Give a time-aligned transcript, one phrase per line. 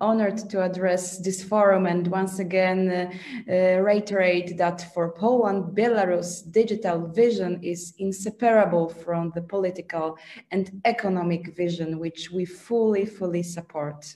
[0.00, 3.10] honored to address this forum and once again uh,
[3.48, 10.16] uh, reiterate that for Poland, Belarus digital vision is inseparable from the political
[10.50, 14.14] and economic vision, which we fully, fully support.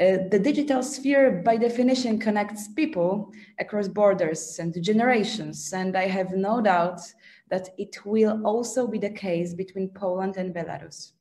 [0.00, 6.32] Uh, the digital sphere, by definition, connects people across borders and generations, and I have
[6.32, 7.00] no doubt
[7.50, 11.12] that it will also be the case between Poland and Belarus.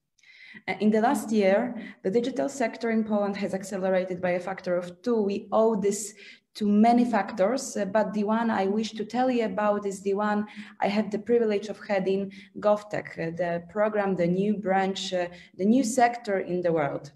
[0.67, 4.75] Uh, in the last year, the digital sector in Poland has accelerated by a factor
[4.75, 5.21] of two.
[5.21, 6.13] We owe this
[6.55, 10.15] to many factors, uh, but the one I wish to tell you about is the
[10.15, 10.47] one
[10.79, 15.83] I have the privilege of heading GovTech, uh, the program, the new branch, the new
[15.83, 17.11] sector in the world.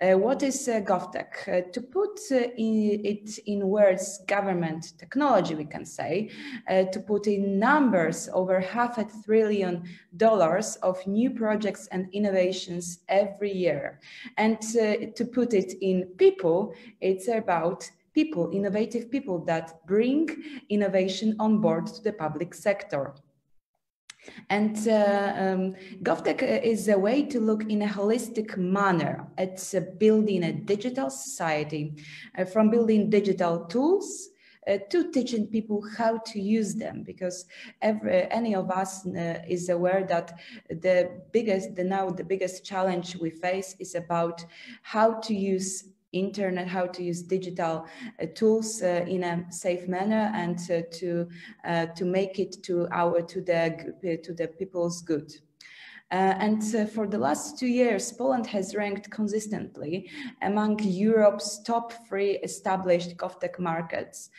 [0.00, 1.48] Uh, what is uh, GovTech?
[1.48, 6.30] Uh, to put uh, in, it in words, government technology, we can say,
[6.68, 9.82] uh, to put in numbers, over half a trillion
[10.16, 14.00] dollars of new projects and innovations every year.
[14.36, 20.28] And to put it in people, it's about people, innovative people that bring
[20.70, 23.14] innovation on board to the public sector.
[24.50, 29.80] And uh, um, GovTech is a way to look in a holistic manner at uh,
[29.98, 31.94] building a digital society,
[32.36, 34.28] uh, from building digital tools
[34.68, 37.02] uh, to teaching people how to use them.
[37.02, 37.46] Because
[37.82, 43.16] every, any of us uh, is aware that the biggest the now the biggest challenge
[43.16, 44.44] we face is about
[44.82, 47.86] how to use internet, how to use digital
[48.20, 51.28] uh, tools uh, in a safe manner and uh, to
[51.64, 55.32] uh, to make it to our to the to the people's good.
[56.10, 60.08] Uh, and uh, for the last two years, Poland has ranked consistently
[60.40, 64.30] among Europe's top three established GovTech markets.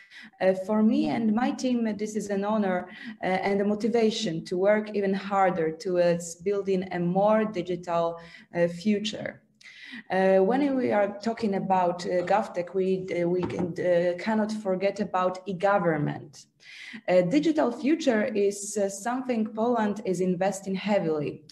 [0.66, 2.88] for me and my team, this is an honor
[3.20, 8.18] and a motivation to work even harder towards building a more digital
[8.80, 9.40] future.
[10.10, 15.00] Uh, when we are talking about uh, GovTech, we, uh, we can, uh, cannot forget
[15.00, 16.46] about e-government.
[17.30, 21.42] digital future is uh, something Poland is investing heavily.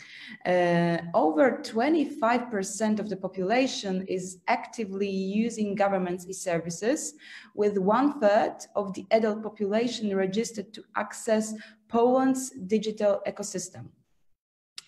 [0.47, 7.15] Uh, over 25% of the population is actively using government's e-services,
[7.55, 11.55] with one third of the adult population registered to access
[11.89, 13.87] Poland's digital ecosystem.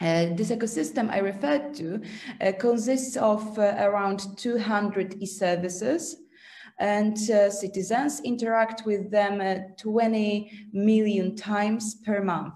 [0.01, 2.01] Uh, this ecosystem I referred to
[2.41, 6.17] uh, consists of uh, around 200 e-services
[6.79, 12.55] and uh, citizens interact with them uh, 20 million times per month.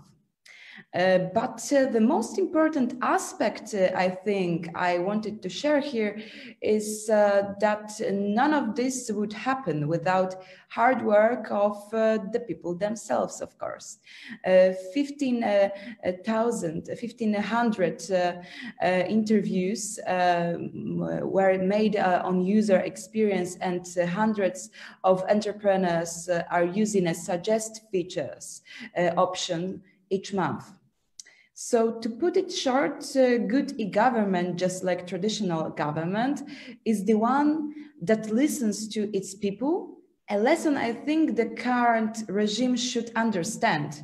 [0.94, 6.20] Uh, but uh, the most important aspect, uh, I think, I wanted to share here
[6.62, 10.36] is uh, that none of this would happen without
[10.68, 13.98] hard work of uh, the people themselves, of course.
[14.44, 18.46] 15,000, 1,500
[19.08, 24.70] interviews um, were made on user experience and hundreds
[25.02, 28.62] of entrepreneurs are using a suggest features
[29.16, 30.83] option each month.
[31.56, 36.42] So to put it short, uh, good e-government, just like traditional government,
[36.84, 37.72] is the one
[38.02, 39.98] that listens to its people,
[40.28, 44.02] a lesson I think the current regime should understand.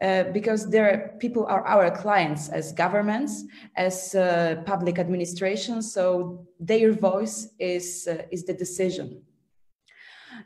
[0.00, 6.92] Uh, because their people are our clients as governments, as uh, public administration, so their
[6.92, 9.20] voice is, uh, is the decision.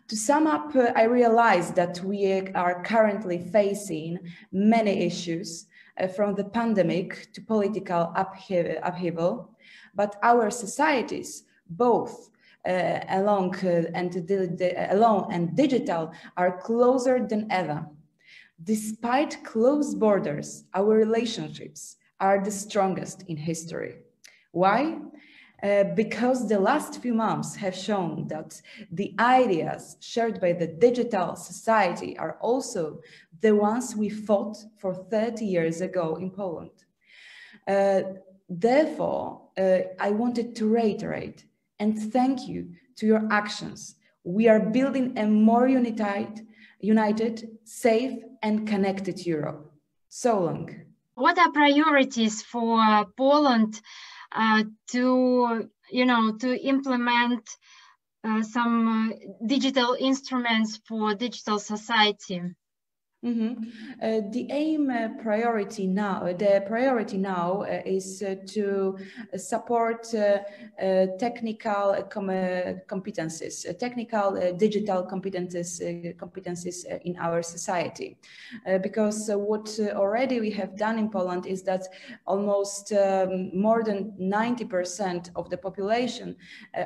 [0.09, 4.21] To sum up, uh, I realize that we are currently facing
[4.53, 5.67] many issues
[6.09, 9.57] from the pandemic to political upheaval,
[9.95, 12.31] but our societies, both
[12.67, 17.87] uh, along uh, and the, alone and digital, are closer than ever.
[18.63, 23.97] Despite close borders, our relationships are the strongest in history.
[24.53, 24.99] Why?
[25.63, 31.37] Uh, because the last few months have shown that the ideas shared by the digital
[31.37, 32.99] society are also
[33.43, 36.73] the ones we fought for 30 years ago in Poland.
[37.69, 38.03] Uh,
[38.49, 41.45] therefore, uh, I wanted to reiterate
[41.79, 43.95] and thank you to your actions.
[44.25, 46.45] We are building a more united,
[46.81, 49.73] united, safe and connected Europe.
[50.09, 50.71] So long.
[51.15, 53.81] What are priorities for Poland
[54.35, 57.49] uh, to, you know, to implement
[58.25, 62.43] uh, some uh, digital instruments for digital society?
[63.25, 63.53] Mm -hmm.
[64.03, 68.99] uh, the aim uh, priority now, uh, the priority now uh, is uh, to
[69.37, 70.39] support uh,
[71.19, 72.29] technical com
[72.87, 75.81] competences, technical digital competences,
[76.17, 78.17] competences in our society.
[78.83, 81.83] because what already we have done in Poland is that
[82.25, 86.37] almost um, more than 90% of the population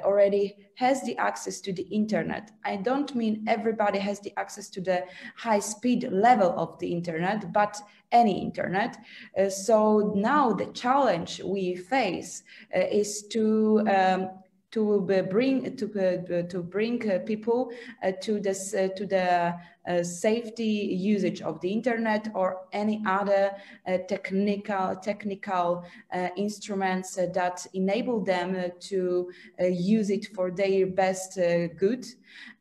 [0.05, 2.51] already has the access to the internet.
[2.65, 5.05] I don't mean everybody has the access to the
[5.37, 7.75] high speed level of the internet, but
[8.13, 8.93] any internet.
[9.39, 12.43] Uh, so now the challenge we face
[12.75, 13.45] uh, is to
[13.97, 14.21] um,
[14.77, 15.01] to
[15.31, 17.71] bring to uh, to bring uh, people
[18.03, 19.55] uh, to this uh, to the
[19.87, 23.53] uh, safety usage of the internet or any other
[23.87, 29.31] uh, technical technical uh, instruments uh, that enable them uh, to
[29.61, 31.39] uh, use it for their best
[31.79, 32.07] good.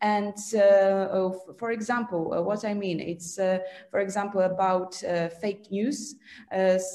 [0.01, 4.95] And oh, for example, what I mean, it's for example about
[5.41, 6.15] fake news.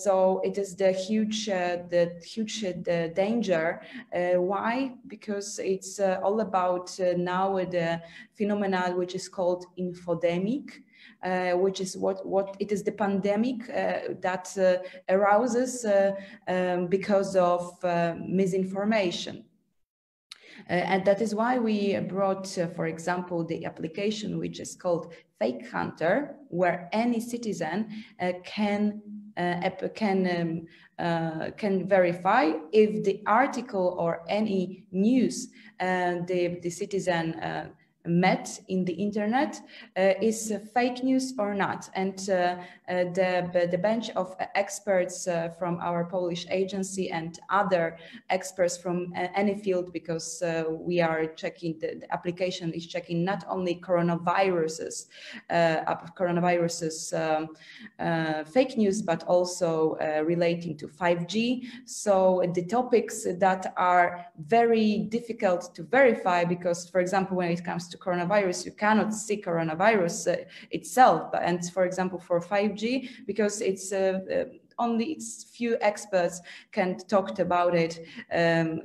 [0.03, 3.82] so it is the huge the huge the danger.
[4.12, 4.93] why?
[5.09, 8.00] Because it's all about now the
[8.35, 9.67] phenomenon which is called
[10.20, 10.70] infodemic.
[11.22, 14.78] Uh, which is what, what it is the pandemic uh, that uh,
[15.12, 16.12] arouses uh,
[16.49, 19.44] um, because of uh, misinformation.
[20.70, 25.69] Uh, and that is why we brought, for example, the application which is called Fake
[25.70, 27.88] Hunter, where any citizen
[28.44, 29.02] can
[29.94, 30.67] can
[30.99, 37.34] um, can verify if the article or any news the the citizen
[38.06, 39.61] met in the internet
[39.97, 41.91] uh, is fake news or not.
[41.94, 42.56] And uh,
[42.88, 47.99] uh, the, the bench of experts uh, from our Polish agency and other
[48.31, 53.25] experts from uh, any field, because uh, we are checking, the, the, application is checking
[53.25, 55.06] not only coronaviruses,
[55.50, 61.67] coronaviruses um, fake news, but also relating to 5G.
[61.85, 67.88] So the topics that are very difficult to verify because, for example, when it comes
[67.91, 71.31] to coronavirus, you cannot see coronavirus uh, itself.
[71.41, 74.44] And for example, for 5G, because it's uh, uh,
[74.81, 75.20] only
[75.52, 76.41] few experts
[76.73, 78.00] can talk about it
[78.32, 78.81] um,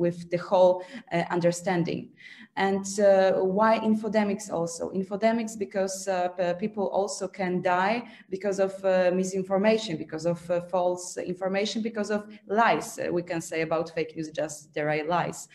[0.00, 2.10] with the whole uh, understanding.
[2.56, 4.90] And uh, why infodemics also?
[4.90, 8.72] Infodemics because uh, people also can die because of
[9.14, 10.38] misinformation, because of
[10.70, 12.98] false information, because of lies.
[13.10, 15.48] we can say about fake news, just there are lies.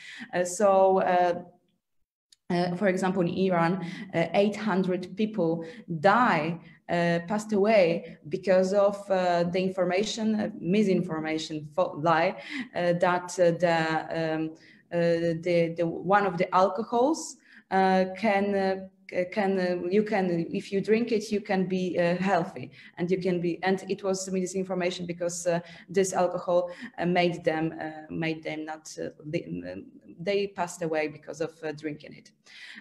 [0.44, 1.02] so
[2.52, 5.66] uh, for example, in Iran, uh, 800 people
[6.00, 6.60] die,
[6.90, 12.36] uh, passed away because of uh, the information, uh, misinformation, lie
[12.74, 14.52] that the, um,
[14.92, 17.38] the, the one of the alcohols
[17.70, 18.90] can
[19.32, 23.42] can you can if you drink it you can be uh, healthy and you can
[23.42, 25.60] be and it was misinformation because uh,
[25.90, 27.74] this alcohol uh, made them
[28.10, 28.90] made them not
[30.24, 32.32] they passed away because of uh, drinking it.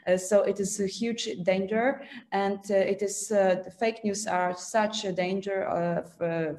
[0.06, 2.02] Uh, so it is a huge danger,
[2.32, 3.32] and uh, it is
[3.78, 6.04] fake news are such a danger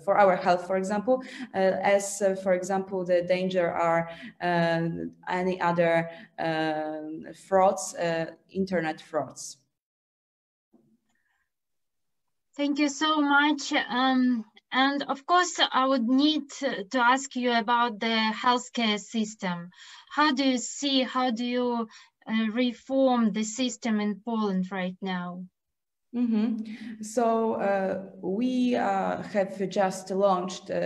[0.03, 4.09] for our health, for example, as for example the danger are
[4.41, 6.09] any other
[6.39, 7.95] um, frauds,
[8.49, 9.60] internet frauds.
[12.61, 13.73] Thank you so much.
[13.73, 19.71] Um, and of course, I would need to, ask you about the healthcare system.
[20.11, 21.87] How do you see, how do you
[22.27, 25.43] uh, reform the system in Poland right now?
[26.13, 27.03] Mm -hmm.
[27.03, 27.93] So uh,
[28.37, 30.77] we uh, have just launched uh,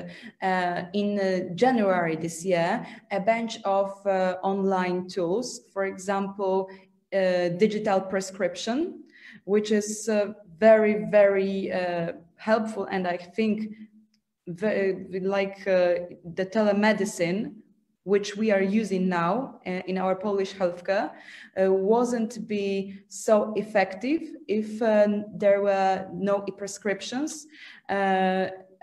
[0.50, 6.56] uh in uh, January this year a bunch of uh, online tools, for example,
[7.59, 9.06] digital prescription,
[9.45, 10.09] which is
[10.59, 11.71] very, very
[12.38, 13.76] helpful and I think
[14.47, 17.56] very, like the telemedicine
[18.06, 21.09] which we are using now uh, in our Polish healthcare,
[21.59, 27.47] uh, wasn't be so effective if um, there were no e-prescriptions.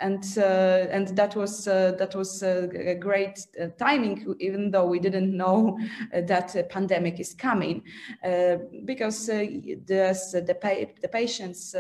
[0.03, 3.47] And uh, and that was uh, that was uh, a great
[3.79, 5.79] timing, even though we didn't know
[6.13, 7.85] that a pandemic is coming,
[8.85, 11.77] because the the, pa the patients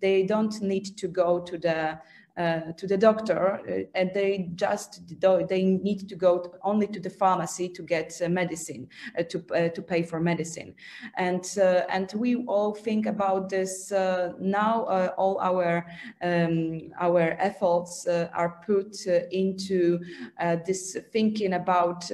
[0.00, 1.98] they don't need to go to the
[2.36, 5.02] uh, to the doctor uh, and they just
[5.48, 8.88] they need to go only to the pharmacy to get uh, medicine
[9.18, 10.74] uh, to uh, to pay for medicine.
[11.16, 13.92] And uh, and we all think about this
[14.40, 14.84] now
[15.16, 15.86] all our
[16.22, 20.00] um, our efforts are put into
[20.66, 22.10] this thinking about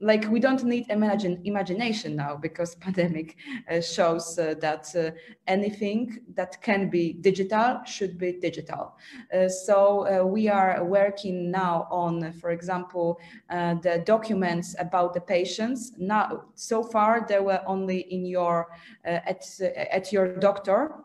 [0.00, 3.36] like we don't need imagine imagination now because pandemic
[3.70, 5.10] uh, shows uh, that uh,
[5.46, 8.96] anything that can be digital should be digital.
[9.32, 13.18] Uh, so uh, we are working now on for example
[13.50, 15.92] uh, the documents about the patients.
[15.98, 18.68] Now so far they were only in your
[19.04, 20.96] at at your doctor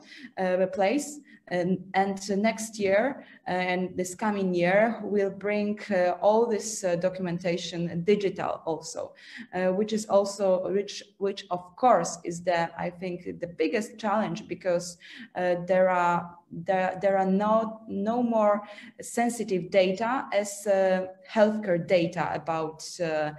[0.74, 1.20] place
[1.52, 6.96] and, and next year uh, and this coming year, we'll bring uh, all this uh,
[6.96, 9.14] documentation digital also,
[9.76, 14.98] which is also, which, which of course is the, I think, the biggest challenge because
[15.36, 18.68] there are there, there are no, no more
[19.02, 23.32] sensitive data as uh, healthcare data about, uh,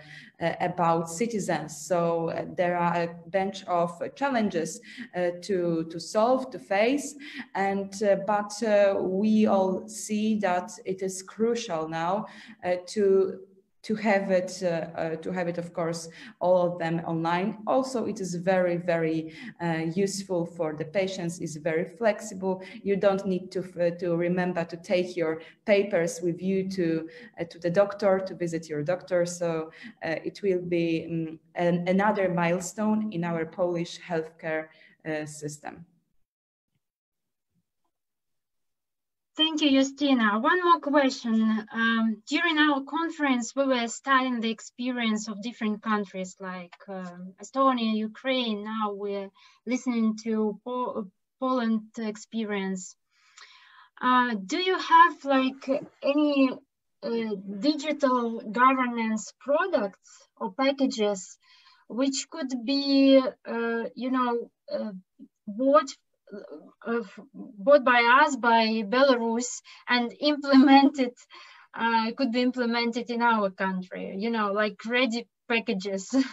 [0.61, 1.77] about citizens.
[1.77, 4.81] So uh, there are a bunch of challenges
[5.15, 7.15] uh, to, to solve, to face,
[7.55, 8.53] and uh, but
[9.01, 12.27] we all see that it is crucial now
[12.87, 13.41] to
[13.83, 16.09] to have it, uh, uh, to have it, of course,
[16.41, 17.59] all of them online.
[17.67, 21.41] Also, it is very, very uh, useful for the patients.
[21.41, 22.63] It's very flexible.
[22.83, 23.63] You don't need to
[23.99, 27.09] to remember to take your papers with you to
[27.51, 29.27] to the doctor to visit your doctor.
[29.27, 29.71] So
[30.03, 34.69] it will be um, an, another milestone in our Polish healthcare
[35.27, 35.85] system.
[39.37, 40.41] Thank you, Justyna.
[40.41, 41.67] One more question.
[41.71, 47.95] Um, during our conference, we were studying the experience of different countries like um, Estonia,
[47.95, 48.65] Ukraine.
[48.65, 49.31] Now we're
[49.67, 51.11] listening to po
[51.41, 52.97] Poland experience.
[54.01, 55.65] Uh, do you have like
[56.03, 56.51] any
[57.03, 61.39] uh, digital governance products or packages
[61.89, 64.93] which could be, uh, you know, uh,
[65.47, 65.91] bought
[67.35, 71.13] bought by us by Belarus and implemented
[71.75, 74.15] uh, could be implemented in our country.
[74.19, 76.15] You know, like ready packages.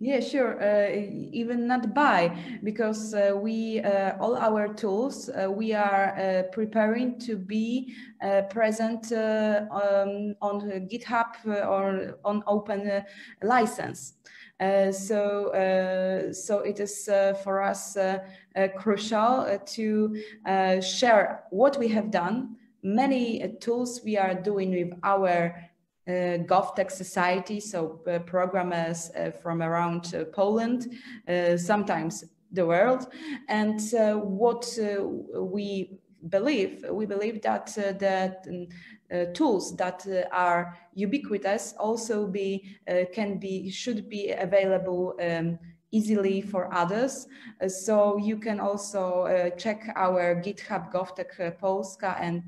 [0.00, 0.60] Yeah, sure.
[0.60, 0.90] Uh,
[1.32, 7.18] even not buy, because uh, we uh, all our tools uh, we are uh, preparing
[7.20, 10.60] to be uh, present um, on
[10.92, 13.02] GitHub or on open
[13.42, 14.12] license.
[14.60, 17.96] Uh, so, uh, so it is uh, for us
[18.76, 20.16] crucial to
[20.80, 25.54] share what we have done, many tools we are doing with our
[26.08, 30.86] uh, GovTech Society, so uh, programmers uh, from around Poland,
[31.56, 33.12] sometimes the world.
[33.48, 33.80] And
[34.24, 34.66] what
[35.36, 35.98] we
[36.30, 38.46] believe, we believe that that
[39.12, 45.58] uh, tools that uh, are ubiquitous also be uh, can be should be available um,
[45.90, 47.26] easily for others.
[47.62, 52.42] Uh, so you can also uh, check our GitHub GovTech uh, Polska and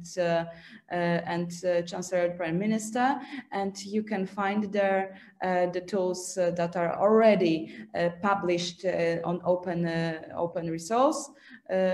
[0.91, 1.51] and
[1.87, 3.21] Chancellor Prime Minister,
[3.53, 7.87] and you can find there the tools that are already
[8.21, 8.85] published
[9.25, 9.87] on open
[10.35, 11.31] open resource,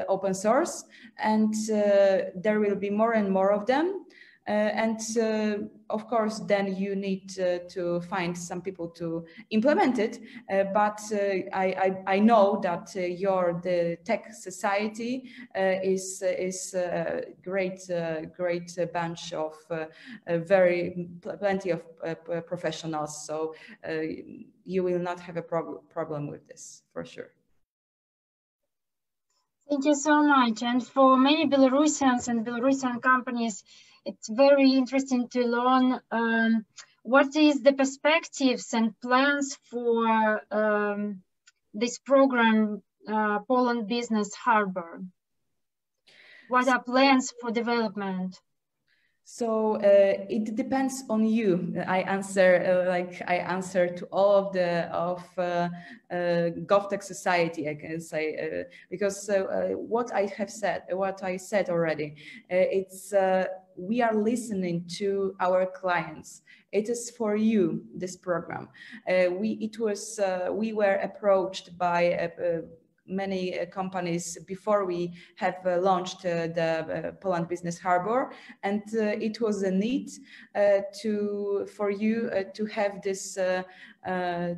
[0.08, 0.84] open source,
[1.18, 1.54] and
[2.42, 4.05] there will be more and more of them.
[4.48, 5.58] Uh, and uh,
[5.90, 10.20] of course, then you need uh, to find some people to implement it.
[10.48, 11.16] Uh, but uh,
[11.52, 17.90] I, I, I, know that uh, your the tech society is is a great
[18.36, 19.54] great bunch of
[20.28, 21.82] very plenty of
[22.46, 23.26] professionals.
[23.26, 23.54] So
[24.64, 27.30] you will not have a prob problem with this for sure.
[29.68, 30.62] Thank you so much.
[30.62, 33.64] And for many Belarusians and Belarusian companies,
[34.06, 36.64] it's very interesting to learn um,
[37.02, 41.22] what is the perspectives and plans for um,
[41.74, 45.02] this program, uh, Poland Business Harbor.
[46.48, 48.40] What are plans for development?
[49.28, 51.74] So uh, it depends on you.
[51.88, 55.68] I answer uh, like I answer to all of the of uh,
[56.12, 57.68] uh GovTech society.
[57.68, 62.14] I can say uh, because uh, what I have said, what I said already,
[62.48, 63.12] it's
[63.76, 66.42] we are listening to our clients.
[66.72, 68.68] It is for you this program.
[69.08, 72.62] Uh, we it was uh, we were approached by a,
[73.08, 78.32] many uh, companies before we have uh, launched uh, the uh, Poland Business Harbor,
[78.62, 80.10] and uh, it was a need
[80.54, 83.38] uh, to for you to have this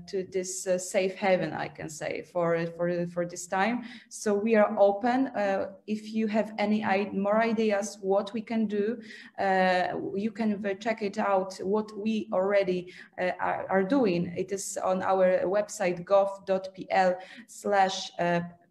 [0.07, 3.85] to this safe haven, I can say, for for for this time.
[4.11, 5.31] So we are open.
[5.87, 8.99] if you have any more ideas what we can do,
[10.14, 11.55] you can check it out.
[11.62, 14.35] What we already are, are doing.
[14.37, 17.14] It is on our website gov.pl
[17.47, 18.11] slash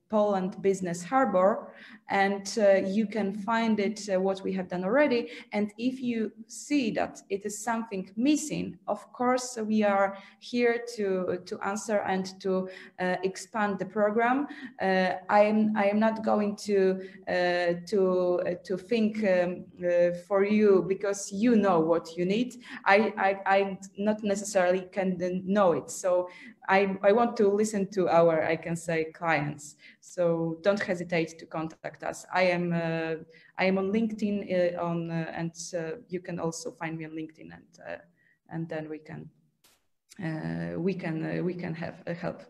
[0.10, 1.74] Poland Business Harbor.
[2.10, 5.30] And uh, you can find it uh, what we have done already.
[5.52, 11.40] And if you see that it is something missing, of course we are here to
[11.46, 14.48] to answer and to uh, expand the program.
[14.82, 19.66] Uh, I am I am not going to uh, to to think um,
[20.28, 22.56] for you because you know what you need.
[22.86, 25.92] I, I I not necessarily can know it.
[25.92, 26.30] So
[26.68, 29.76] I, I want to listen to our, I can say, clients.
[30.02, 32.26] So don't hesitate to contact us.
[32.34, 33.16] I am uh,
[33.58, 35.52] I am on LinkedIn uh, on uh, and
[36.10, 38.02] you can also find me on LinkedIn and
[38.50, 39.30] and then we can
[40.78, 42.42] we can we can have help.